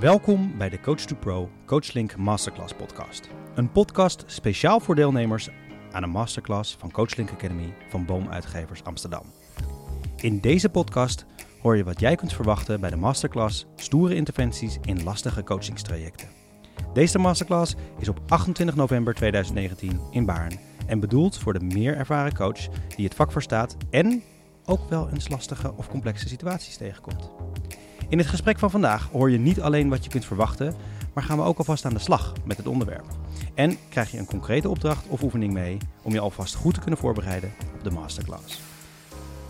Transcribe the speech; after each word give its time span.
Welkom 0.00 0.58
bij 0.58 0.68
de 0.68 0.80
Coach 0.80 1.00
to 1.00 1.16
Pro 1.16 1.50
CoachLink 1.66 2.16
Masterclass 2.16 2.74
podcast. 2.74 3.28
Een 3.54 3.72
podcast 3.72 4.24
speciaal 4.26 4.80
voor 4.80 4.94
deelnemers 4.94 5.48
aan 5.92 6.02
een 6.02 6.10
masterclass 6.10 6.76
van 6.78 6.90
CoachLink 6.90 7.30
Academy 7.30 7.74
van 7.88 8.06
Boom 8.06 8.28
Uitgevers 8.28 8.84
Amsterdam. 8.84 9.22
In 10.16 10.40
deze 10.40 10.68
podcast 10.68 11.26
hoor 11.62 11.76
je 11.76 11.84
wat 11.84 12.00
jij 12.00 12.14
kunt 12.14 12.32
verwachten 12.32 12.80
bij 12.80 12.90
de 12.90 12.96
masterclass 12.96 13.66
Stoere 13.76 14.14
interventies 14.14 14.78
in 14.82 15.02
lastige 15.02 15.42
coachingstrajecten. 15.42 16.28
Deze 16.92 17.18
masterclass 17.18 17.74
is 17.98 18.08
op 18.08 18.20
28 18.28 18.76
november 18.76 19.14
2019 19.14 20.00
in 20.10 20.26
Baarn 20.26 20.58
en 20.86 21.00
bedoeld 21.00 21.38
voor 21.38 21.52
de 21.52 21.64
meer 21.64 21.96
ervaren 21.96 22.34
coach 22.34 22.68
die 22.96 23.04
het 23.04 23.14
vak 23.14 23.32
verstaat 23.32 23.76
en 23.90 24.22
ook 24.64 24.88
wel 24.88 25.08
eens 25.08 25.28
lastige 25.28 25.72
of 25.76 25.88
complexe 25.88 26.28
situaties 26.28 26.76
tegenkomt. 26.76 27.30
In 28.10 28.18
het 28.18 28.26
gesprek 28.26 28.58
van 28.58 28.70
vandaag 28.70 29.08
hoor 29.12 29.30
je 29.30 29.38
niet 29.38 29.60
alleen 29.60 29.88
wat 29.88 30.04
je 30.04 30.10
kunt 30.10 30.24
verwachten, 30.24 30.74
maar 31.14 31.24
gaan 31.24 31.36
we 31.36 31.44
ook 31.44 31.58
alvast 31.58 31.84
aan 31.84 31.94
de 31.94 31.98
slag 31.98 32.32
met 32.44 32.56
het 32.56 32.66
onderwerp. 32.66 33.04
En 33.54 33.76
krijg 33.88 34.10
je 34.10 34.18
een 34.18 34.26
concrete 34.26 34.68
opdracht 34.68 35.06
of 35.08 35.22
oefening 35.22 35.52
mee 35.52 35.78
om 36.02 36.12
je 36.12 36.20
alvast 36.20 36.54
goed 36.54 36.74
te 36.74 36.80
kunnen 36.80 36.98
voorbereiden 36.98 37.52
op 37.74 37.84
de 37.84 37.90
masterclass. 37.90 38.60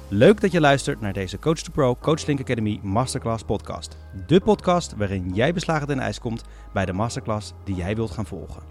Leuk 0.09 0.41
dat 0.41 0.53
je 0.53 0.61
luistert 0.61 1.01
naar 1.01 1.13
deze 1.13 1.39
Coach 1.39 1.59
to 1.59 1.73
Pro 1.73 1.97
Coach 1.97 2.27
Link 2.27 2.41
Academy 2.41 2.81
Masterclass 2.83 3.45
podcast. 3.45 3.97
De 4.27 4.41
podcast 4.41 4.97
waarin 4.97 5.35
jij 5.35 5.53
beslagen 5.53 5.87
ten 5.87 6.01
ijs 6.01 6.19
komt 6.19 6.45
bij 6.73 6.85
de 6.85 6.93
masterclass 6.93 7.53
die 7.65 7.75
jij 7.75 7.95
wilt 7.97 8.11
gaan 8.11 8.27
volgen. 8.27 8.63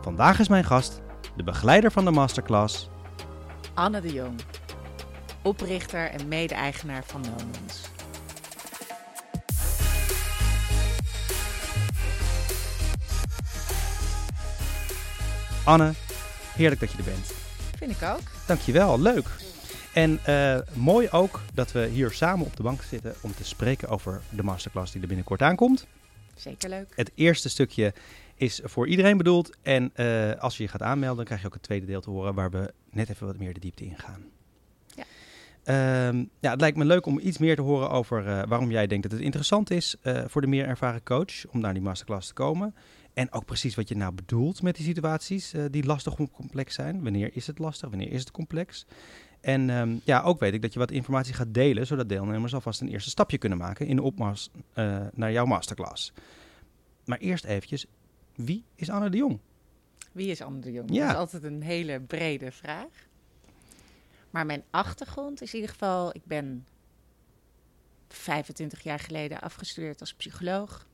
Vandaag 0.00 0.38
is 0.38 0.48
mijn 0.48 0.64
gast, 0.64 1.00
de 1.36 1.42
begeleider 1.42 1.92
van 1.92 2.04
de 2.04 2.10
masterclass, 2.10 2.88
Anne 3.74 4.00
de 4.00 4.12
Jong, 4.12 4.40
oprichter 5.42 6.10
en 6.10 6.28
mede-eigenaar 6.28 7.04
van 7.04 7.20
Nomons. 7.20 7.96
Anne. 15.68 15.92
Heerlijk 16.54 16.80
dat 16.80 16.92
je 16.92 16.98
er 16.98 17.04
bent. 17.04 17.26
Vind 17.76 17.90
ik 17.90 18.02
ook. 18.02 18.20
Dankjewel, 18.46 19.00
leuk. 19.00 19.26
En 19.94 20.20
uh, 20.28 20.58
mooi 20.74 21.08
ook 21.10 21.40
dat 21.54 21.72
we 21.72 21.86
hier 21.86 22.10
samen 22.10 22.46
op 22.46 22.56
de 22.56 22.62
bank 22.62 22.82
zitten 22.82 23.14
om 23.20 23.34
te 23.34 23.44
spreken 23.44 23.88
over 23.88 24.20
de 24.30 24.42
masterclass 24.42 24.92
die 24.92 25.00
er 25.00 25.06
binnenkort 25.06 25.42
aankomt. 25.42 25.86
Zeker 26.34 26.68
leuk. 26.68 26.92
Het 26.94 27.10
eerste 27.14 27.48
stukje 27.48 27.94
is 28.34 28.60
voor 28.64 28.88
iedereen 28.88 29.16
bedoeld. 29.16 29.56
En 29.62 29.92
uh, 29.96 30.34
als 30.34 30.56
je 30.56 30.62
je 30.62 30.68
gaat 30.68 30.82
aanmelden, 30.82 31.16
dan 31.16 31.24
krijg 31.24 31.40
je 31.40 31.46
ook 31.46 31.54
het 31.54 31.62
tweede 31.62 31.86
deel 31.86 32.00
te 32.00 32.10
horen 32.10 32.34
waar 32.34 32.50
we 32.50 32.72
net 32.90 33.08
even 33.08 33.26
wat 33.26 33.38
meer 33.38 33.54
de 33.54 33.60
diepte 33.60 33.84
in 33.84 33.98
gaan. 33.98 34.24
Ja. 34.94 35.04
Uh, 35.64 36.24
ja, 36.40 36.50
het 36.50 36.60
lijkt 36.60 36.76
me 36.76 36.84
leuk 36.84 37.06
om 37.06 37.18
iets 37.18 37.38
meer 37.38 37.56
te 37.56 37.62
horen 37.62 37.90
over 37.90 38.26
uh, 38.26 38.42
waarom 38.48 38.70
jij 38.70 38.86
denkt 38.86 39.02
dat 39.02 39.12
het 39.12 39.22
interessant 39.22 39.70
is 39.70 39.96
voor 40.26 40.40
de 40.40 40.46
meer 40.46 40.66
ervaren 40.66 41.02
coach 41.02 41.46
om 41.50 41.60
naar 41.60 41.72
die 41.72 41.82
masterclass 41.82 42.28
te 42.28 42.34
komen. 42.34 42.74
En 43.18 43.32
ook 43.32 43.44
precies 43.44 43.74
wat 43.74 43.88
je 43.88 43.96
nou 43.96 44.12
bedoelt 44.12 44.62
met 44.62 44.76
die 44.76 44.84
situaties 44.84 45.54
die 45.70 45.84
lastig 45.84 46.18
of 46.18 46.30
complex 46.30 46.74
zijn. 46.74 47.02
Wanneer 47.02 47.30
is 47.32 47.46
het 47.46 47.58
lastig? 47.58 47.88
Wanneer 47.88 48.10
is 48.10 48.20
het 48.20 48.30
complex? 48.30 48.86
En 49.40 49.70
um, 49.70 50.00
ja, 50.04 50.22
ook 50.22 50.40
weet 50.40 50.54
ik 50.54 50.62
dat 50.62 50.72
je 50.72 50.78
wat 50.78 50.90
informatie 50.90 51.34
gaat 51.34 51.54
delen, 51.54 51.86
zodat 51.86 52.08
deelnemers 52.08 52.54
alvast 52.54 52.80
een 52.80 52.88
eerste 52.88 53.10
stapje 53.10 53.38
kunnen 53.38 53.58
maken 53.58 53.86
in 53.86 53.96
de 53.96 54.02
opmars 54.02 54.50
uh, 54.74 55.06
naar 55.12 55.32
jouw 55.32 55.44
masterclass. 55.44 56.12
Maar 57.04 57.18
eerst 57.18 57.44
eventjes, 57.44 57.86
wie 58.34 58.64
is 58.74 58.90
Anne 58.90 59.10
de 59.10 59.16
Jong? 59.16 59.38
Wie 60.12 60.30
is 60.30 60.42
Anne 60.42 60.60
de 60.60 60.72
Jong? 60.72 60.94
Ja. 60.94 61.00
Dat 61.00 61.10
is 61.10 61.16
altijd 61.16 61.42
een 61.42 61.62
hele 61.62 62.00
brede 62.00 62.52
vraag. 62.52 63.06
Maar 64.30 64.46
mijn 64.46 64.62
achtergrond 64.70 65.42
is 65.42 65.48
in 65.48 65.54
ieder 65.54 65.70
geval, 65.70 66.14
ik 66.14 66.24
ben 66.24 66.66
25 68.08 68.82
jaar 68.82 68.98
geleden 68.98 69.40
afgestudeerd 69.40 70.00
als 70.00 70.14
psycholoog. 70.14 70.86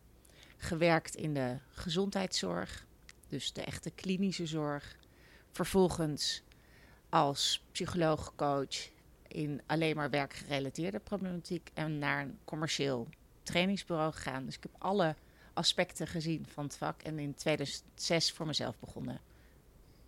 Gewerkt 0.64 1.14
in 1.16 1.34
de 1.34 1.56
gezondheidszorg, 1.70 2.86
dus 3.28 3.52
de 3.52 3.62
echte 3.62 3.90
klinische 3.90 4.46
zorg. 4.46 4.96
Vervolgens 5.50 6.42
als 7.08 7.64
psycholoog, 7.72 8.32
coach 8.36 8.88
in 9.28 9.60
alleen 9.66 9.96
maar 9.96 10.10
werkgerelateerde 10.10 10.98
problematiek 10.98 11.70
en 11.74 11.98
naar 11.98 12.22
een 12.22 12.38
commercieel 12.44 13.08
trainingsbureau 13.42 14.12
gegaan. 14.12 14.44
Dus 14.44 14.56
ik 14.56 14.62
heb 14.62 14.72
alle 14.78 15.14
aspecten 15.52 16.06
gezien 16.06 16.46
van 16.52 16.64
het 16.64 16.76
vak 16.76 17.02
en 17.02 17.18
in 17.18 17.34
2006 17.34 18.32
voor 18.32 18.46
mezelf 18.46 18.78
begonnen. 18.78 19.20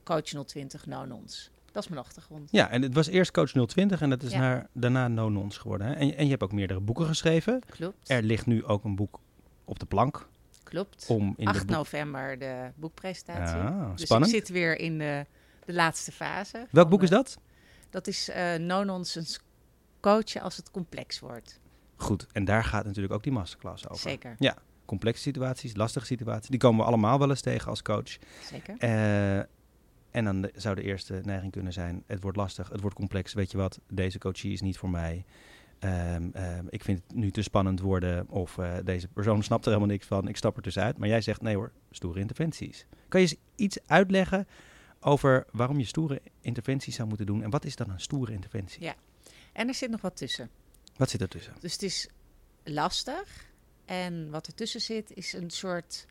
Coach 0.03 0.45
020 0.47 0.87
No 0.87 1.05
Nons. 1.05 1.51
Dat 1.73 1.83
is 1.83 1.89
mijn 1.89 2.01
achtergrond. 2.05 2.51
Ja, 2.51 2.71
en 2.71 2.83
het 2.83 2.95
was 2.95 3.07
eerst 3.07 3.31
Coach 3.31 3.51
020 3.67 4.01
en 4.01 4.11
dat 4.11 4.23
is 4.23 4.33
Ja. 4.33 4.39
naar, 4.39 4.67
daarna 4.73 5.09
No 5.09 5.29
Nons 5.29 5.59
geworden. 5.59 5.87
Hè? 5.87 5.93
En, 5.93 6.17
en 6.17 6.25
je 6.25 6.31
hebt 6.31 6.43
ook 6.43 6.53
meerdere 6.53 6.81
boeken 6.81 7.07
geschreven. 7.07 7.61
Klopt. 7.69 8.11
Er 8.11 8.23
ligt 8.23 8.47
nu 8.47 8.65
ook 8.65 8.85
een 8.85 8.97
boek 8.97 9.21
op 9.65 9.79
de 9.79 9.87
plank 9.87 10.29
Klopt. 10.69 11.07
om 11.09 11.35
in 11.37 11.47
8 11.47 11.59
de 11.61 11.65
boek... 11.67 11.77
november 11.77 12.39
de 12.39 12.71
boekpresentatie. 12.75 13.57
Ah, 13.57 13.91
dus 13.97 14.01
spannend. 14.05 14.33
ik 14.33 14.39
zit 14.39 14.49
weer 14.49 14.79
in 14.79 14.99
de, 14.99 15.27
de 15.65 15.73
laatste 15.73 16.13
fase. 16.13 16.67
Welk 16.71 16.89
boek 16.89 17.03
is 17.03 17.11
dat? 17.11 17.39
Dat 17.91 18.07
is 18.07 18.29
eh 18.29 18.55
No 18.55 18.85
Nonsense 18.85 19.39
coachen 20.01 20.41
als 20.41 20.57
het 20.57 20.71
complex 20.71 21.19
wordt. 21.21 21.61
Goed, 21.97 22.27
en 22.33 22.45
daar 22.45 22.65
gaat 22.65 22.85
natuurlijk 22.85 23.15
ook 23.15 23.23
die 23.23 23.33
masterclass 23.33 23.89
over. 23.89 24.11
Zeker. 24.11 24.37
Complexe 24.85 25.23
situaties, 25.23 25.77
lastige 25.77 26.07
situaties, 26.07 26.49
die 26.49 26.59
komen 26.59 26.81
we 26.81 26.87
allemaal 26.87 27.19
wel 27.19 27.29
eens 27.29 27.41
tegen 27.41 27.69
als 27.69 27.83
coach. 27.83 28.17
Zeker. 28.51 28.77
Eh, 28.79 29.39
en 30.11 30.25
dan 30.25 30.41
de- 30.41 30.53
zou 30.55 30.75
de 30.75 30.83
eerste 30.83 31.21
neiging 31.25 31.53
kunnen 31.53 31.73
zijn: 31.73 32.03
het 32.07 32.23
wordt 32.23 32.37
lastig, 32.37 32.69
het 32.69 32.81
wordt 32.81 32.97
complex. 32.97 33.33
Weet 33.33 33.51
je 33.51 33.57
wat, 33.57 33.81
deze 33.89 34.19
coachie 34.19 34.53
is 34.53 34.61
niet 34.61 34.79
voor 34.79 34.91
mij. 34.91 35.25
Ehm, 35.79 36.31
ehm, 36.33 36.65
ik 36.69 36.85
vind 36.85 37.03
het 37.07 37.17
nu 37.17 37.31
te 37.31 37.43
spannend 37.43 37.81
worden. 37.81 38.29
Of 38.29 38.59
eh, 38.59 38.75
deze 38.85 39.09
persoon 39.09 39.43
snapt 39.43 39.65
er 39.65 39.71
helemaal 39.73 39.93
niks 39.93 40.07
van. 40.07 40.29
Ik 40.29 40.37
stap 40.37 40.57
er 40.57 40.63
tussenuit. 40.63 40.99
Maar 40.99 41.09
jij 41.09 41.21
zegt: 41.21 41.43
nee 41.43 41.55
hoor, 41.55 41.73
stoere 41.91 42.21
interventies. 42.21 42.87
Kan 43.09 43.21
je 43.21 43.27
eens 43.27 43.41
iets 43.57 43.79
uitleggen 43.87 44.47
over 45.01 45.47
waarom 45.53 45.79
je 45.79 45.85
stoere 45.85 46.23
interventies 46.41 46.95
zou 46.95 47.09
moeten 47.09 47.27
doen? 47.27 47.43
En 47.43 47.51
wat 47.51 47.65
is 47.65 47.77
dan 47.77 47.91
een 47.91 48.01
stoere 48.01 48.33
interventie? 48.33 48.83
Ja. 48.83 48.95
En 49.53 49.69
er 49.69 49.75
zit 49.75 49.91
nog 49.91 50.01
wat 50.01 50.17
tussen. 50.17 50.51
Wat 50.97 51.11
zit 51.11 51.21
er 51.21 51.29
tussen? 51.29 51.55
Dus 51.61 51.73
het 51.73 51.83
is 51.83 52.09
lastig. 52.65 53.55
En 53.85 54.31
wat 54.31 54.47
ertussen 54.47 54.81
zit, 54.81 55.13
is 55.15 55.33
een 55.33 55.51
soort 55.51 56.07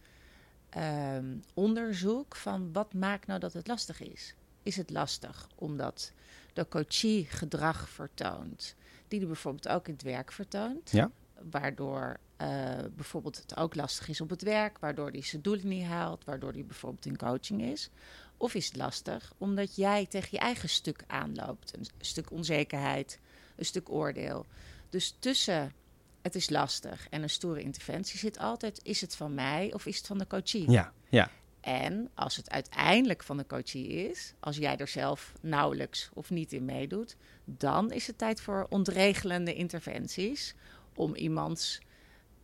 ehm, 0.69 1.37
onderzoek 1.53 2.35
van 2.35 2.73
wat 2.73 2.93
maakt 2.93 3.27
nou 3.27 3.39
dat 3.39 3.53
het 3.53 3.67
lastig 3.67 4.01
is. 4.01 4.35
Is 4.63 4.77
het 4.77 4.89
lastig 4.89 5.49
omdat 5.55 6.11
de 6.53 6.67
coachie 6.67 7.25
gedrag 7.25 7.89
vertoont, 7.89 8.75
die 9.07 9.19
hij 9.19 9.27
bijvoorbeeld 9.27 9.67
ook 9.67 9.87
in 9.87 9.93
het 9.93 10.03
werk 10.03 10.31
vertoont, 10.31 10.91
Ja. 10.91 11.11
waardoor 11.49 12.17
eh, 12.37 12.47
bijvoorbeeld 12.95 13.37
het 13.37 13.57
ook 13.57 13.75
lastig 13.75 14.07
is 14.07 14.21
op 14.21 14.29
het 14.29 14.41
werk, 14.41 14.77
waardoor 14.79 15.09
hij 15.09 15.21
zijn 15.21 15.41
doelen 15.41 15.67
niet 15.67 15.85
haalt, 15.85 16.23
waardoor 16.23 16.51
hij 16.51 16.65
bijvoorbeeld 16.65 17.05
in 17.05 17.17
coaching 17.17 17.61
is? 17.61 17.89
Of 18.37 18.53
is 18.53 18.65
het 18.65 18.75
lastig 18.75 19.33
omdat 19.37 19.75
jij 19.75 20.05
tegen 20.05 20.29
je 20.31 20.39
eigen 20.39 20.69
stuk 20.69 21.03
aanloopt, 21.07 21.77
een 21.77 21.85
stuk 21.99 22.31
onzekerheid, 22.31 23.19
een 23.55 23.65
stuk 23.65 23.89
oordeel. 23.89 24.45
Dus 24.89 25.15
tussen 25.19 25.73
het 26.21 26.35
is 26.35 26.49
lastig 26.49 27.07
en 27.09 27.23
een 27.23 27.29
stoere 27.29 27.61
interventie 27.61 28.19
zit 28.19 28.37
altijd: 28.39 28.79
is 28.83 29.01
het 29.01 29.15
van 29.15 29.33
mij 29.33 29.73
of 29.73 29.85
is 29.85 29.97
het 29.97 30.07
van 30.07 30.17
de 30.17 30.27
coachie? 30.27 30.71
Ja, 30.71 30.93
ja. 31.09 31.29
En 31.65 32.09
als 32.13 32.35
het 32.35 32.49
uiteindelijk 32.49 33.23
van 33.23 33.37
de 33.37 33.45
coachie 33.45 33.87
is, 33.87 34.33
als 34.39 34.57
jij 34.57 34.77
er 34.77 34.87
zelf 34.87 35.33
nauwelijks 35.41 36.09
of 36.13 36.29
niet 36.29 36.53
in 36.53 36.65
meedoet, 36.65 37.15
dan 37.45 37.91
is 37.91 38.07
het 38.07 38.17
tijd 38.17 38.41
voor 38.41 38.65
ontregelende 38.69 39.53
interventies 39.53 40.55
om 40.95 41.15
iemands 41.15 41.79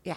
ja, 0.01 0.15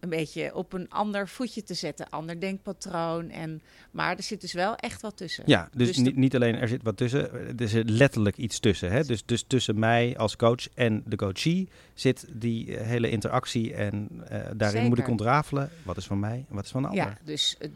een 0.00 0.08
beetje 0.08 0.54
op 0.54 0.72
een 0.72 0.88
ander 0.88 1.28
voetje 1.28 1.62
te 1.62 1.74
zetten, 1.74 2.08
ander 2.08 2.40
denkpatroon. 2.40 3.30
En, 3.30 3.62
maar 3.90 4.16
er 4.16 4.22
zit 4.22 4.40
dus 4.40 4.52
wel 4.52 4.76
echt 4.76 5.02
wat 5.02 5.16
tussen. 5.16 5.44
Ja, 5.46 5.68
dus, 5.72 5.86
Dus 5.86 5.96
niet, 5.96 6.16
niet 6.16 6.34
alleen 6.34 6.54
er 6.54 6.68
zit 6.68 6.82
wat 6.82 6.96
tussen, 6.96 7.58
er 7.58 7.68
zit 7.68 7.90
letterlijk 7.90 8.36
iets 8.36 8.58
tussen. 8.58 8.90
Hè? 8.90 9.04
Dus, 9.04 9.24
dus 9.24 9.44
tussen 9.46 9.78
mij 9.78 10.16
als 10.16 10.36
coach 10.36 10.68
en 10.74 11.02
de 11.06 11.16
coachie 11.16 11.68
zit 11.94 12.26
die 12.32 12.76
eh, 12.76 12.86
hele 12.86 13.10
interactie. 13.10 13.74
En 13.74 14.08
eh, 14.28 14.40
daarin 14.56 14.88
moet 14.88 14.98
ik 14.98 15.08
ontrafelen 15.08 15.70
wat 15.82 15.96
is 15.96 16.06
van 16.06 16.20
mij 16.20 16.44
en 16.48 16.54
wat 16.54 16.64
is 16.64 16.70
van 16.70 16.82
de 16.82 16.88
ander. 16.88 17.04
Ja, 17.04 17.18
dus 17.24 17.56
het, 17.58 17.70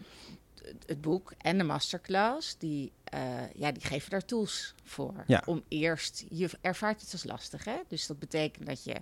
het- 0.87 1.00
boek 1.00 1.32
en 1.38 1.58
de 1.58 1.64
masterclass, 1.64 2.58
die, 2.58 2.93
eh, 3.05 3.52
ja, 3.55 3.72
die 3.72 3.84
geven 3.84 4.11
daar 4.11 4.25
tools 4.25 4.75
voor. 4.84 5.25
Ja. 5.26 5.43
Om 5.46 5.62
eerst, 5.69 6.25
je 6.28 6.50
ervaart 6.61 7.00
het 7.00 7.12
als 7.12 7.25
lastig, 7.25 7.64
hè? 7.64 7.76
Dus 7.88 8.06
dat 8.06 8.19
betekent 8.19 8.66
dat 8.66 8.84
je, 8.84 8.96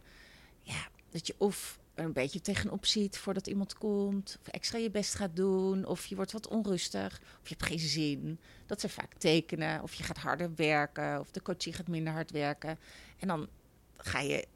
ja, 0.63 0.89
dat 1.11 1.27
je 1.27 1.35
of 1.39 1.81
er 1.95 2.05
een 2.05 2.13
beetje 2.13 2.41
tegenop 2.41 2.87
ziet 2.87 3.19
voordat 3.19 3.47
iemand 3.47 3.75
komt, 3.75 4.39
of 4.41 4.49
extra 4.49 4.79
je 4.79 4.91
best 4.91 5.15
gaat 5.15 5.37
doen, 5.37 5.85
of 5.87 6.07
je 6.07 6.17
wordt 6.17 6.33
wat 6.33 6.49
onrustig, 6.49 7.21
of 7.43 7.49
je 7.49 7.55
hebt 7.59 7.67
geen 7.67 7.79
zin. 7.79 8.39
Dat 8.67 8.81
zijn 8.81 8.93
vaak 8.93 9.15
tekenen, 9.15 9.83
of 9.83 9.95
je 9.95 10.03
gaat 10.03 10.19
harder 10.19 10.55
werken, 10.55 11.21
of 11.21 11.31
de 11.31 11.43
coachie 11.43 11.73
gaat 11.73 11.89
minder 11.89 12.13
hard 12.13 12.31
werken. 12.31 12.79
En 13.19 13.29
dan 13.29 13.49
ga 13.97 14.21
je 14.21 14.47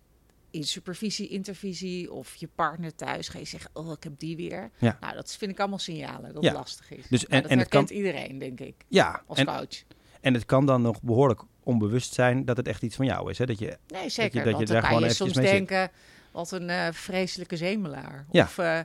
in 0.51 0.65
supervisie, 0.65 1.29
intervisie 1.29 2.13
of 2.13 2.35
je 2.35 2.49
partner 2.55 2.95
thuis 2.95 3.29
ga 3.29 3.39
je 3.39 3.45
zeggen, 3.45 3.71
oh, 3.73 3.93
ik 3.93 4.03
heb 4.05 4.19
die 4.19 4.37
weer. 4.37 4.71
Ja. 4.79 4.97
Nou, 5.01 5.15
dat 5.15 5.37
vind 5.37 5.51
ik 5.51 5.59
allemaal 5.61 5.79
signalen 5.79 6.35
dat 6.35 6.43
Ja. 6.43 6.49
het 6.49 6.59
lastig 6.59 6.91
is. 6.91 7.09
Dus 7.09 7.21
Nou, 7.27 7.33
en- 7.35 7.43
dat 7.43 7.51
en 7.51 7.59
het 7.59 7.73
herkent 7.73 7.89
kan- 7.89 7.97
iedereen, 7.97 8.39
denk 8.39 8.61
ik, 8.61 8.75
Ja, 8.89 9.23
als 9.27 9.39
en, 9.39 9.47
coach. 9.47 9.83
en 10.21 10.35
het 10.35 10.45
kan 10.45 10.67
dan 10.67 10.83
nog 10.83 11.03
behoorlijk 11.03 11.43
onbewust 11.63 12.13
zijn 12.15 12.45
dat 12.45 12.57
het 12.57 12.69
echt 12.69 12.83
iets 12.83 12.97
van 12.97 13.07
jou 13.07 13.31
is. 13.31 13.39
Hè? 13.39 13.47
Dat 13.47 13.59
je, 13.59 13.79
Nee, 13.87 14.09
zeker. 14.09 14.35
dat 14.35 14.45
je 14.45 14.53
want 14.53 14.67
daar 14.67 14.77
dan 14.81 14.85
gewoon 14.85 15.01
kan 15.01 15.09
je 15.09 15.15
soms 15.15 15.33
zit. 15.33 15.43
denken, 15.43 15.91
wat 16.33 16.51
een 16.51 16.71
eh, 16.71 16.89
vreselijke 16.93 17.57
zemelaar. 17.57 18.27
Ja. 18.31 18.43
Of, 18.45 18.59
eh, 18.59 18.81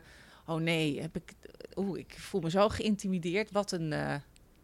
oh 0.46 0.56
nee, 0.62 1.02
heb 1.02 1.16
ik, 1.16 1.34
oeh, 1.76 2.00
ik 2.00 2.14
voel 2.18 2.42
me 2.42 2.50
zo 2.50 2.70
geïntimideerd. 2.70 3.52
Wat 3.52 3.72
een, 3.72 3.92
uh, 3.92 4.16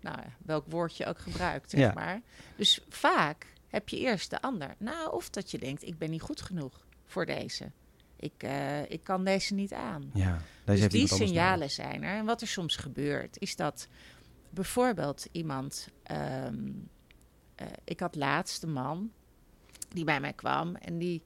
nou, 0.01 0.17
welk 0.45 0.65
woord 0.69 0.97
je 0.97 1.05
ook 1.05 1.19
gebruikt, 1.19 1.69
zeg 1.69 1.79
Ja. 1.79 1.91
maar. 1.95 2.21
Dus 2.55 2.79
vaak 2.89 3.45
heb 3.67 3.89
je 3.89 3.99
eerst 3.99 4.29
de 4.29 4.41
ander. 4.41 4.75
Nou, 4.77 5.11
of 5.13 5.29
dat 5.29 5.51
je 5.51 5.57
denkt, 5.57 5.83
ik 5.87 5.97
ben 5.97 6.09
niet 6.09 6.21
goed 6.21 6.41
genoeg 6.41 6.85
voor 7.07 7.25
deze. 7.25 7.71
Ik, 8.19 8.33
eh, 8.37 8.89
ik 8.91 9.03
kan 9.03 9.23
deze 9.23 9.53
niet 9.53 9.73
aan. 9.73 10.09
Ja, 10.13 10.41
deze 10.65 10.87
Dus 10.87 10.91
die 10.91 11.07
signalen 11.07 11.69
zijn 11.69 12.03
er. 12.03 12.17
En 12.17 12.25
wat 12.25 12.41
er 12.41 12.47
soms 12.47 12.75
gebeurt, 12.75 13.39
is 13.39 13.55
dat 13.55 13.87
bijvoorbeeld 14.49 15.27
iemand. 15.31 15.87
ehm, 16.03 16.69
eh, 17.55 17.67
ik 17.83 17.99
had 17.99 18.15
laatst 18.15 18.63
een 18.63 18.71
man 18.73 19.11
die 19.89 20.03
bij 20.03 20.19
mij 20.19 20.33
kwam 20.33 20.75
en 20.75 20.97
die 20.97 21.21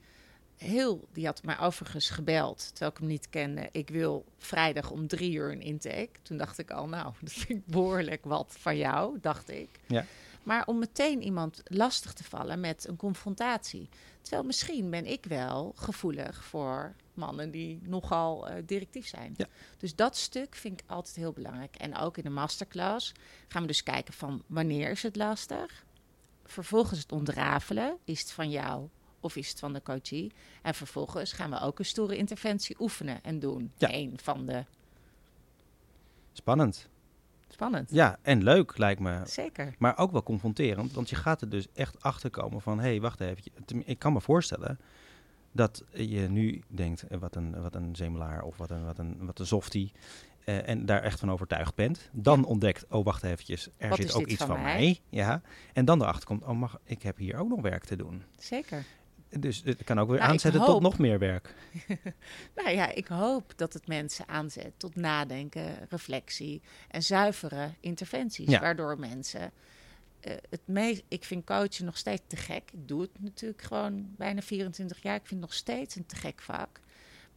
heel, 0.56 1.08
die 1.12 1.26
had 1.26 1.42
mij 1.42 1.58
overigens 1.58 2.10
gebeld, 2.10 2.68
terwijl 2.68 2.90
ik 2.90 2.98
hem 2.98 3.06
niet 3.06 3.28
kende. 3.30 3.68
Ik 3.72 3.88
wil 3.88 4.24
vrijdag 4.38 4.90
om 4.90 5.06
drie 5.06 5.32
uur 5.32 5.52
een 5.52 5.60
intake. 5.60 6.10
Toen 6.22 6.36
dacht 6.36 6.58
ik 6.58 6.70
al, 6.70 6.88
nou, 6.88 7.12
dat 7.20 7.32
vind 7.32 7.58
ik 7.58 7.66
behoorlijk 7.66 8.24
wat 8.24 8.54
van 8.58 8.76
jou, 8.76 9.18
dacht 9.20 9.50
ik. 9.50 9.68
Ja. 9.86 10.04
Maar 10.42 10.66
om 10.66 10.78
meteen 10.78 11.22
iemand 11.22 11.62
lastig 11.64 12.12
te 12.12 12.24
vallen 12.24 12.60
met 12.60 12.88
een 12.88 12.96
confrontatie. 12.96 13.88
Terwijl 14.20 14.44
misschien 14.44 14.90
ben 14.90 15.06
ik 15.06 15.24
wel 15.24 15.72
gevoelig 15.76 16.44
voor 16.44 16.94
mannen 17.14 17.50
die 17.50 17.80
nogal 17.82 18.48
eh, 18.48 18.62
directief 18.66 19.06
zijn. 19.06 19.34
Ja. 19.36 19.46
Dus 19.78 19.94
dat 19.94 20.16
stuk 20.16 20.54
vind 20.54 20.80
ik 20.80 20.90
altijd 20.90 21.16
heel 21.16 21.32
belangrijk. 21.32 21.76
En 21.76 21.96
ook 21.96 22.16
in 22.16 22.22
de 22.22 22.30
masterclass 22.30 23.12
gaan 23.48 23.62
we 23.62 23.68
dus 23.68 23.82
kijken 23.82 24.14
van 24.14 24.42
wanneer 24.46 24.90
is 24.90 25.02
het 25.02 25.16
lastig? 25.16 25.84
Vervolgens 26.44 26.98
het 26.98 27.12
ontrafelen. 27.12 27.98
Is 28.04 28.20
het 28.20 28.32
van 28.32 28.50
jou 28.50 28.88
of 29.20 29.36
is 29.36 29.48
het 29.48 29.58
van 29.58 29.72
de 29.72 29.82
coachie? 29.82 30.32
En 30.62 30.74
vervolgens 30.74 31.32
gaan 31.32 31.50
we 31.50 31.60
ook 31.60 31.78
een 31.78 31.84
stoere 31.84 32.16
interventie 32.16 32.80
oefenen 32.80 33.22
en 33.22 33.38
doen. 33.38 33.72
Ja. 33.76 33.92
Eén 33.92 34.18
van 34.22 34.46
de... 34.46 34.64
Spannend. 36.32 36.88
Spannend. 37.52 37.90
Ja, 37.90 38.18
en 38.22 38.42
leuk 38.42 38.78
lijkt 38.78 39.00
me. 39.00 39.20
Zeker. 39.24 39.74
Maar 39.78 39.98
ook 39.98 40.12
wel 40.12 40.22
confronterend, 40.22 40.92
want 40.92 41.10
je 41.10 41.16
gaat 41.16 41.40
er 41.40 41.48
dus 41.48 41.66
echt 41.74 42.02
achter 42.02 42.30
komen 42.30 42.60
van... 42.60 42.78
hé, 42.78 42.88
hey, 42.88 43.00
wacht 43.00 43.20
even. 43.20 43.42
Ik 43.84 43.98
kan 43.98 44.12
me 44.12 44.20
voorstellen 44.20 44.78
dat 45.52 45.84
je 45.92 46.20
nu 46.28 46.62
denkt... 46.68 47.02
eh, 47.02 47.18
wat 47.18 47.36
een, 47.36 47.62
wat 47.62 47.74
een 47.74 47.96
zemelaar 47.96 48.42
of 48.42 48.56
wat 48.56 48.70
een, 48.70 48.84
wat 48.84 48.98
een, 48.98 49.16
wat 49.26 49.38
een 49.38 49.46
softie... 49.46 49.92
eh, 50.44 50.68
en 50.68 50.86
daar 50.86 51.02
echt 51.02 51.18
van 51.18 51.30
overtuigd 51.30 51.74
bent. 51.74 52.10
Dan 52.12 52.44
ontdekt, 52.44 52.86
oh 52.88 53.04
wacht 53.04 53.22
eventjes, 53.22 53.68
er 53.76 53.88
Wat 53.88 53.98
zit 53.98 54.14
ook 54.14 54.26
iets 54.26 54.36
van 54.44 54.46
van 54.46 54.62
mij? 54.62 54.74
mij. 54.74 55.00
Ja. 55.08 55.42
En 55.72 55.84
dan 55.84 56.02
erachter 56.02 56.26
komt, 56.26 56.42
oh 56.44 56.58
mag, 56.58 56.78
ik 56.84 57.02
heb 57.02 57.16
hier 57.16 57.36
ook 57.36 57.48
nog 57.48 57.60
werk 57.60 57.84
te 57.84 57.96
doen. 57.96 58.22
Zeker. 58.38 58.84
Dus 59.38 59.62
het 59.64 59.84
kan 59.84 59.98
ook 59.98 60.08
weer 60.08 60.18
Nou, 60.18 60.30
aanzetten 60.30 60.64
tot 60.64 60.82
nog 60.82 60.98
meer 60.98 61.18
werk. 61.18 61.54
Nou 62.54 62.70
ja, 62.70 62.92
ik 62.92 63.06
hoop 63.06 63.52
dat 63.56 63.72
het 63.72 63.86
mensen 63.86 64.28
aanzet 64.28 64.72
tot 64.76 64.96
nadenken, 64.96 65.86
reflectie 65.88 66.62
en 66.88 67.02
zuivere 67.02 67.70
interventies. 67.80 68.48
Ja. 68.48 68.60
Waardoor 68.60 68.98
mensen 68.98 69.52
eh, 70.20 70.34
het 70.50 70.60
meest. 70.64 71.02
Ik 71.08 71.24
vind 71.24 71.44
coachen 71.44 71.84
nog 71.84 71.96
steeds 71.96 72.22
te 72.26 72.36
gek. 72.36 72.70
Ik 72.72 72.88
doe 72.88 73.00
het 73.00 73.10
natuurlijk 73.20 73.62
gewoon 73.62 74.14
bijna 74.16 74.42
24 74.42 75.02
jaar. 75.02 75.14
Ik 75.14 75.26
vind 75.26 75.40
het 75.40 75.50
nog 75.50 75.58
steeds 75.58 75.96
een 75.96 76.06
te 76.06 76.16
gek 76.16 76.40
vak. 76.40 76.80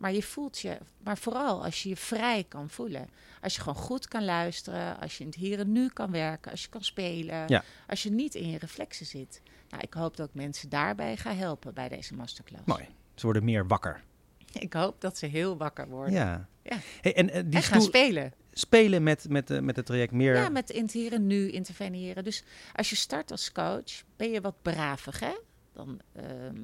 Maar 0.06 0.14
je 0.14 0.24
voelt 0.24 0.60
je, 0.60 0.78
maar 1.04 1.18
vooral 1.18 1.64
als 1.64 1.84
je 1.84 1.90
je 1.90 1.96
vrij 1.96 2.46
kan 2.48 2.70
voelen. 2.70 3.10
Als 3.42 3.56
je 3.56 3.62
gewoon 3.62 3.84
goed 3.84 4.08
kan 4.08 4.26
luisteren, 4.26 5.00
als 5.00 5.18
je 5.18 5.24
in 5.24 5.30
het 5.30 5.36
hier 5.40 5.60
en 5.60 5.72
nu 5.72 5.90
kan 5.90 6.12
werken, 6.12 6.52
als 6.52 6.62
je 6.64 6.70
kan 6.70 6.84
spelen, 6.84 7.44
Ja. 7.48 7.64
als 7.88 8.04
je 8.04 8.12
niet 8.12 8.36
in 8.36 8.50
je 8.50 8.58
reflexen 8.58 9.06
zit. 9.06 9.42
Nou, 9.70 9.84
ik 9.84 9.94
hoop 9.94 10.18
dat 10.18 10.28
ik 10.28 10.34
mensen 10.34 10.70
daarbij 10.70 11.18
ga 11.18 11.34
helpen 11.34 11.74
bij 11.74 11.90
deze 11.90 12.14
masterclass. 12.14 12.64
Mooi. 12.66 12.88
Ze 13.16 13.26
worden 13.26 13.44
meer 13.44 13.68
wakker. 13.68 14.04
Ik 14.54 14.74
hoop 14.74 15.02
dat 15.02 15.18
ze 15.18 15.26
heel 15.26 15.58
wakker 15.58 15.88
worden. 15.88 16.14
Ja. 16.14 16.48
Ja. 16.62 16.78
Hey, 17.02 17.16
en 17.16 17.30
eh, 17.30 17.44
die 17.46 17.56
en 17.56 17.64
gaan 17.64 17.82
spelen. 17.82 18.34
spelen 18.52 19.04
met, 19.04 19.30
met, 19.30 19.50
eh, 19.52 19.60
met 19.60 19.76
het 19.76 19.86
traject 19.86 20.12
meer... 20.12 20.36
Ja, 20.36 20.50
met 20.50 20.70
in 20.70 20.82
het 20.84 20.92
hier 20.92 21.14
en 21.14 21.28
nu 21.28 21.52
interveneren. 21.52 22.24
Dus 22.24 22.44
als 22.76 22.90
je 22.90 22.96
start 22.96 23.32
als 23.32 23.52
coach, 23.52 24.04
ben 24.16 24.32
je 24.32 24.42
wat 24.42 24.62
bravig, 24.62 25.20
hè? 25.20 25.34
Dan, 25.74 26.00
ehm, 26.14 26.64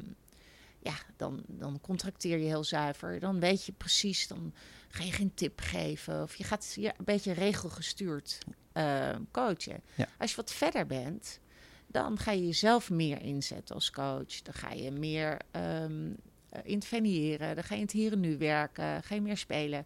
ja, 0.81 0.94
dan, 1.16 1.44
dan 1.48 1.80
contracteer 1.81 2.38
je 2.38 2.45
heel 2.45 2.63
zuiver. 2.63 3.19
Dan 3.19 3.39
weet 3.39 3.66
je 3.66 3.72
precies, 3.72 4.28
dan 4.28 4.54
ga 4.88 5.04
je 5.04 5.12
geen 5.12 5.33
tip 5.33 5.60
geven. 5.60 6.22
Of 6.22 6.36
je 6.36 6.44
gaat 6.44 6.74
ja, 6.75 6.94
een 6.98 7.06
beetje 7.06 7.31
regelgestuurd 7.31 8.38
eh, 8.72 9.16
coachen. 9.31 9.83
Ja. 9.95 10.07
Als 10.18 10.30
je 10.30 10.36
wat 10.36 10.51
verder 10.51 10.86
bent, 10.86 11.39
dan 11.88 12.18
ga 12.18 12.31
je 12.31 12.45
jezelf 12.45 12.89
meer 12.89 13.22
inzetten 13.22 13.75
als 13.75 13.92
coach. 13.92 14.42
Dan 14.42 14.54
ga 14.54 14.72
je 14.72 14.92
meer 14.92 15.38
ehm 15.51 16.12
eh, 16.50 16.62
interveneren. 16.63 17.56
Dan 17.56 17.63
ga 17.63 17.74
je 17.74 17.80
in 17.80 17.86
het 17.86 17.95
hier 17.95 18.12
en 18.12 18.19
nu 18.19 18.38
werken. 18.38 19.04
Ga 19.04 19.16
je 19.16 19.22
meer 19.22 19.38
spelen. 19.38 19.86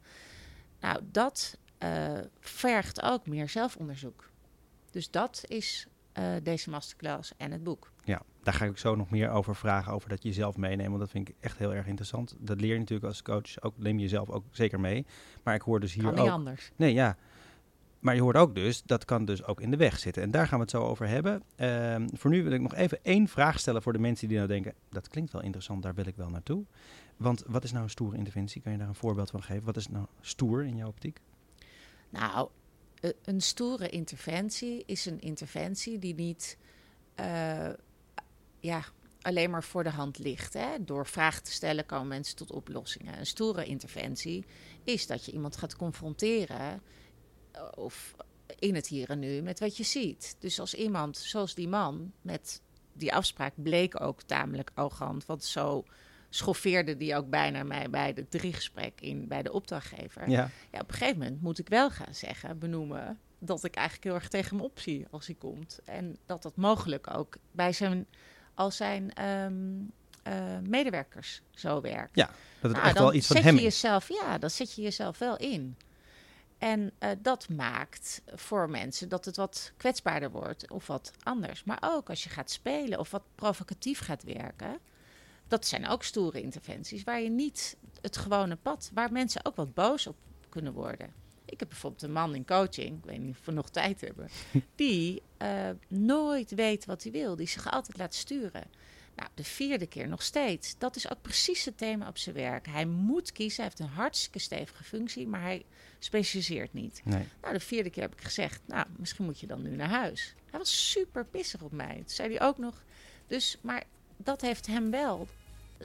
Nou, 0.80 1.02
dat 1.12 1.58
eh, 1.78 2.20
vergt 2.40 3.02
ook 3.02 3.28
meer 3.28 3.50
zelfonderzoek. 3.50 4.30
Dus 4.92 5.12
dat 5.12 5.44
is 5.48 5.88
deze 6.44 6.70
masterclass 6.70 7.32
en 7.38 7.52
het 7.52 7.64
boek. 7.64 7.92
Daar 8.46 8.54
ga 8.54 8.66
ik 8.66 8.78
zo 8.78 8.96
nog 8.96 9.10
meer 9.10 9.30
over 9.30 9.56
vragen, 9.56 9.94
over 9.94 10.10
dat 10.10 10.24
je 10.24 10.30
jezelf 10.30 10.58
meeneemt. 10.58 10.90
Want 10.90 11.00
dat 11.00 11.10
vind 11.10 11.30
ik 11.30 11.36
echt 11.40 11.58
heel 11.58 11.74
erg 11.74 11.86
interessant. 11.86 12.36
Dat 12.40 12.62
leer 12.62 12.74
je 12.74 12.80
natuurlijk 12.80 13.08
als 13.08 13.22
coach, 13.22 13.62
ook, 13.62 13.74
neem 13.78 13.96
je 13.96 14.02
jezelf 14.02 14.30
ook 14.30 14.44
zeker 14.52 14.80
mee. 14.80 15.06
Maar 15.44 15.56
ik 15.56 15.62
hoor 15.62 15.80
dus 15.80 15.94
hier 15.94 16.04
Kan 16.04 16.14
niet 16.14 16.22
ook... 16.22 16.30
anders. 16.30 16.72
Nee, 16.76 16.94
ja. 16.94 17.18
Maar 18.00 18.16
je 18.16 18.22
hoort 18.22 18.36
ook 18.36 18.56
dus, 18.56 18.84
dat 18.84 19.06
kan 19.06 19.26
dus 19.26 19.44
ook 19.44 19.62
in 19.62 19.72
de 19.72 19.78
weg 19.78 20.00
zitten. 20.00 20.24
En 20.24 20.32
daar 20.32 20.48
gaan 20.48 20.58
we 20.58 20.64
het 20.64 20.72
zo 20.72 20.84
over 20.84 21.08
hebben. 21.08 21.44
Ehm, 21.56 22.08
voor 22.14 22.32
nu 22.32 22.44
wil 22.44 22.52
ik 22.52 22.62
nog 22.62 22.76
even 22.76 23.00
één 23.02 23.28
vraag 23.28 23.60
stellen 23.60 23.82
voor 23.82 23.94
de 23.94 24.00
mensen 24.00 24.28
die 24.28 24.38
nou 24.38 24.50
denken... 24.50 24.74
dat 24.90 25.08
klinkt 25.08 25.32
wel 25.32 25.42
interessant, 25.42 25.84
daar 25.84 25.96
wil 25.96 26.06
ik 26.06 26.16
wel 26.16 26.30
naartoe. 26.30 26.66
Want 27.18 27.44
wat 27.48 27.64
is 27.64 27.72
nou 27.72 27.84
een 27.84 27.90
stoere 27.90 28.18
interventie? 28.18 28.62
Kan 28.62 28.72
je 28.72 28.78
daar 28.78 28.88
een 28.88 28.96
voorbeeld 28.96 29.30
van 29.30 29.44
geven? 29.44 29.64
Wat 29.64 29.78
is 29.78 29.88
nou 29.88 30.06
stoer 30.22 30.66
in 30.66 30.76
jouw 30.76 30.88
optiek? 30.88 31.20
Nou, 32.10 32.50
eh, 33.02 33.10
een 33.24 33.42
stoere 33.42 33.90
interventie 33.90 34.84
is 34.86 35.06
een 35.06 35.20
interventie 35.20 36.00
die 36.00 36.16
niet 36.16 36.58
eh, 37.16 37.70
ja, 38.66 38.84
alleen 39.22 39.50
maar 39.50 39.64
voor 39.64 39.84
de 39.84 39.90
hand 39.90 40.18
ligt. 40.18 40.54
Hè? 40.54 40.70
Door 40.80 41.08
vragen 41.08 41.44
te 41.44 41.52
stellen 41.52 41.86
komen 41.86 42.08
mensen 42.08 42.36
tot 42.36 42.52
oplossingen. 42.52 43.20
Een 43.20 43.26
stoere 43.26 43.66
interventie 43.66 44.46
is 44.84 45.08
dat 45.08 45.26
je 45.26 45.32
iemand 45.32 45.58
gaat 45.58 45.76
confronteren 45.76 46.82
eh, 47.52 47.62
of 47.76 48.16
in 48.60 48.76
het 48.76 48.88
hier 48.88 49.10
en 49.10 49.20
nu 49.20 49.42
met 49.42 49.60
wat 49.60 49.78
je 49.78 49.84
ziet. 49.84 50.36
Dus 50.40 50.60
als 50.60 50.74
iemand, 50.74 51.18
zoals 51.18 51.56
die 51.56 51.68
man, 51.68 52.12
met 52.22 52.62
die 52.94 53.14
afspraak 53.14 53.54
bleek 53.56 54.02
ook 54.02 54.22
tamelijk 54.22 54.72
arrogant, 54.74 55.26
want 55.26 55.44
zo 55.44 55.86
schoffeerde 56.30 56.98
die 56.98 57.16
ook 57.16 57.30
bijna 57.30 57.64
mij 57.64 57.90
bij 57.90 58.14
de 58.14 58.28
driegesprek 58.28 59.02
in 59.02 59.28
bij 59.28 59.44
de 59.44 59.52
opdrachtgever. 59.52 60.30
Ja, 60.30 60.50
Ja, 60.72 60.80
op 60.80 60.90
een 60.90 60.96
gegeven 60.96 61.18
moment 61.18 61.42
moet 61.42 61.60
ik 61.60 61.70
wel 61.70 61.90
gaan 61.90 62.14
zeggen, 62.14 62.60
benoemen, 62.60 63.20
dat 63.40 63.64
ik 63.64 63.76
eigenlijk 63.76 64.08
heel 64.08 64.16
erg 64.16 64.28
tegen 64.28 64.58
hem 64.58 64.66
opzie 64.66 65.06
als 65.12 65.26
hij 65.26 65.36
komt. 65.36 65.80
En 65.86 66.18
dat 66.26 66.42
dat 66.42 66.56
mogelijk 66.56 67.14
ook 67.14 67.38
bij 67.52 67.74
zijn, 67.74 68.08
al 68.56 68.72
zijn 68.72 69.14
ehm, 69.14 69.54
eh, 70.24 70.58
medewerkers 70.68 71.42
zo 71.52 71.82
werkt. 71.82 72.16
dat 72.60 72.72
het 72.72 72.72
Nou, 72.72 72.86
echt 72.86 72.98
wel 73.00 73.14
iets 73.14 73.28
van 73.28 73.36
zet 73.36 73.46
hem 73.46 73.56
je 73.56 73.62
jezelf, 73.62 74.10
Ja, 74.10 74.38
dan 74.38 74.50
zet 74.50 74.74
je 74.74 74.82
jezelf 74.82 75.18
wel 75.18 75.38
in. 75.38 75.78
En 76.58 76.92
eh, 77.00 77.10
dat 77.22 77.50
maakt 77.50 78.22
voor 78.26 78.70
mensen 78.70 79.10
dat 79.10 79.26
het 79.26 79.36
wat 79.36 79.72
kwetsbaarder 79.78 80.32
wordt 80.32 80.72
of 80.72 80.88
wat 80.88 81.12
anders. 81.24 81.64
Maar 81.64 81.78
ook 81.82 82.10
als 82.10 82.24
je 82.24 82.30
gaat 82.30 82.52
spelen 82.52 83.00
of 83.00 83.12
wat 83.12 83.24
provocatief 83.36 84.00
gaat 84.00 84.24
werken. 84.24 84.80
Dat 85.48 85.66
zijn 85.66 85.88
ook 85.88 86.04
stoere 86.04 86.42
interventies 86.42 87.04
waar 87.04 87.22
je 87.22 87.30
niet 87.30 87.78
het 88.02 88.18
gewone 88.18 88.56
pad, 88.56 88.92
waar 88.94 89.12
mensen 89.12 89.46
ook 89.46 89.56
wat 89.56 89.74
boos 89.74 90.08
op 90.08 90.16
kunnen 90.50 90.74
worden. 90.74 91.14
Ik 91.46 91.60
heb 91.60 91.70
bijvoorbeeld 91.70 92.02
een 92.02 92.12
man 92.12 92.36
in 92.36 92.46
coaching, 92.46 92.98
ik 92.98 93.06
weet 93.06 93.20
niet 93.20 93.38
of 93.40 93.46
we 93.46 93.52
nog 93.52 93.70
tijd 93.70 94.02
hebben, 94.02 94.30
die 94.76 95.22
eh, 95.38 95.70
nooit 95.88 96.52
weet 96.52 96.86
wat 96.86 97.04
hij 97.04 97.12
wil, 97.12 97.36
die 97.36 97.48
zich 97.48 97.72
altijd 97.72 97.98
laat 97.98 98.16
sturen. 98.16 98.64
Nou, 99.16 99.30
de 99.34 99.44
vierde 99.44 99.88
keer 99.88 100.08
nog 100.08 100.22
steeds. 100.22 100.78
Dat 100.78 100.96
is 100.96 101.12
ook 101.12 101.22
precies 101.22 101.66
het 101.66 101.78
thema 101.78 102.08
op 102.08 102.18
zijn 102.18 102.36
werk. 102.36 102.68
Hij 102.68 102.86
moet 102.86 103.32
kiezen. 103.32 103.64
Hij 103.64 103.66
heeft 103.66 103.80
een 103.80 103.96
hartstikke 103.96 104.40
stevige 104.40 104.84
functie, 104.84 105.28
maar 105.28 105.42
hij 105.42 105.66
specialiseert 106.00 106.74
niet. 106.74 107.02
Nee. 107.04 107.28
Nou, 107.42 107.54
de 107.54 107.60
vierde 107.60 107.90
keer 107.90 108.04
heb 108.04 108.14
ik 108.14 108.24
gezegd, 108.24 108.62
nou, 108.66 108.86
misschien 108.98 109.26
moet 109.26 109.40
je 109.40 109.48
dan 109.48 109.62
nu 109.62 109.76
naar 109.76 109.90
huis. 109.90 110.36
Hij 110.50 110.60
was 110.60 110.92
super 110.92 111.26
pissig 111.26 111.62
op 111.62 111.72
mij. 111.72 111.96
Toen 111.96 112.04
zei 112.10 112.30
hij 112.30 112.48
ook 112.48 112.58
nog. 112.58 112.84
Dus, 113.28 113.58
maar 113.62 113.84
dat 114.18 114.42
heeft 114.42 114.68
hem 114.68 114.92
wel 114.92 115.28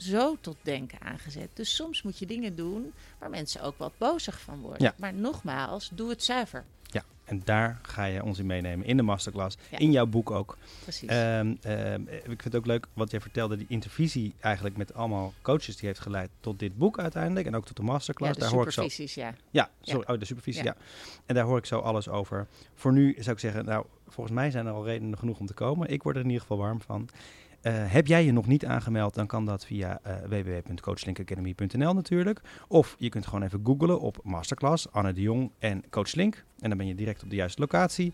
zo 0.00 0.36
tot 0.40 0.56
denken 0.62 1.00
aangezet. 1.00 1.48
Dus 1.54 1.74
soms 1.74 2.02
moet 2.02 2.18
je 2.18 2.26
dingen 2.26 2.56
doen 2.56 2.92
waar 3.18 3.30
mensen 3.30 3.62
ook 3.62 3.78
wat 3.78 3.92
bozig 3.98 4.40
van 4.40 4.60
worden. 4.60 4.82
Ja. 4.82 4.94
Maar 4.98 5.14
nogmaals, 5.14 5.90
doe 5.94 6.08
het 6.08 6.24
zuiver. 6.24 6.64
Ja, 6.82 7.04
en 7.24 7.42
daar 7.44 7.78
ga 7.82 8.04
je 8.04 8.24
ons 8.24 8.38
in 8.38 8.46
meenemen 8.46 8.86
in 8.86 8.96
de 8.96 9.02
masterclass. 9.02 9.56
Ja. 9.70 9.78
In 9.78 9.92
jouw 9.92 10.06
boek 10.06 10.30
ook. 10.30 10.58
Precies. 10.82 11.08
Ehm, 11.08 11.54
ehm, 11.60 12.02
ik 12.02 12.22
vind 12.24 12.44
het 12.44 12.56
ook 12.56 12.66
leuk 12.66 12.86
wat 12.92 13.10
jij 13.10 13.20
vertelde, 13.20 13.56
die 13.56 13.66
intervisie 13.68 14.34
eigenlijk 14.40 14.76
met 14.76 14.94
allemaal 14.94 15.32
coaches 15.42 15.76
die 15.76 15.88
heeft 15.88 16.00
geleid 16.00 16.30
tot 16.40 16.58
dit 16.58 16.78
boek 16.78 16.98
uiteindelijk 16.98 17.46
en 17.46 17.56
ook 17.56 17.66
tot 17.66 17.76
de 17.76 17.82
ja, 17.82 17.88
masterclass. 17.92 18.34
de 18.34 18.40
daar 18.40 18.50
hoor 18.50 18.66
ik 18.66 18.72
zo. 18.72 18.82
supervisies, 18.82 19.14
ja. 19.14 19.34
Ja, 19.50 19.70
sorry, 19.80 20.12
oh, 20.12 20.18
de 20.18 20.24
supervisie, 20.24 20.64
ja. 20.64 20.74
Ja. 20.78 20.84
En 21.26 21.34
daar 21.34 21.44
hoor 21.44 21.58
ik 21.58 21.66
zo 21.66 21.78
alles 21.78 22.08
over. 22.08 22.46
Voor 22.74 22.92
nu 22.92 23.14
zou 23.18 23.30
ik 23.30 23.38
zeggen, 23.38 23.64
nou, 23.64 23.86
volgens 24.08 24.36
mij 24.36 24.50
zijn 24.50 24.66
er 24.66 24.72
al 24.72 24.84
redenen 24.84 25.18
genoeg 25.18 25.38
om 25.38 25.46
te 25.46 25.54
komen. 25.54 25.90
Ik 25.90 26.02
word 26.02 26.16
er 26.16 26.22
in 26.22 26.28
ieder 26.28 26.42
geval 26.42 26.58
warm 26.58 26.80
van. 26.80 27.08
Eh, 27.60 27.72
heb 27.76 28.06
jij 28.06 28.24
je 28.24 28.32
nog 28.32 28.46
niet 28.46 28.64
aangemeld, 28.64 29.14
dan 29.14 29.26
kan 29.26 29.44
dat 29.44 29.66
via 29.66 30.00
uh, 30.06 30.12
www.coachlinkacademy.nl 30.28 31.94
natuurlijk. 31.94 32.40
Of 32.68 32.94
je 32.98 33.08
kunt 33.08 33.26
gewoon 33.26 33.42
even 33.42 33.60
googlen 33.64 34.00
op 34.00 34.20
Masterclass, 34.22 34.92
Anne 34.92 35.12
de 35.12 35.20
Jong 35.20 35.50
en 35.58 35.84
Coach 35.90 36.14
Link. 36.14 36.44
En 36.58 36.68
dan 36.68 36.78
ben 36.78 36.86
je 36.86 36.94
direct 36.94 37.22
op 37.22 37.30
de 37.30 37.36
juiste 37.36 37.60
locatie. 37.60 38.12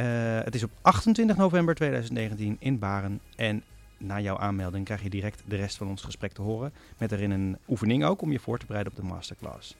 Uh, 0.00 0.04
het 0.42 0.54
is 0.54 0.62
op 0.62 0.70
28 0.80 1.36
november 1.36 1.74
2019 1.74 2.56
in 2.58 2.78
Baren. 2.78 3.20
En 3.36 3.62
na 3.96 4.20
jouw 4.20 4.38
aanmelding 4.38 4.84
krijg 4.84 5.02
je 5.02 5.10
direct 5.10 5.42
de 5.46 5.56
rest 5.56 5.76
van 5.76 5.88
ons 5.88 6.02
gesprek 6.02 6.32
te 6.32 6.42
horen. 6.42 6.72
Met 6.98 7.12
erin 7.12 7.30
een 7.30 7.56
oefening 7.68 8.04
ook 8.04 8.22
om 8.22 8.32
je 8.32 8.38
voor 8.38 8.58
te 8.58 8.66
bereiden 8.66 8.92
op 8.92 8.98
de 8.98 9.06
masterclass. 9.06 9.76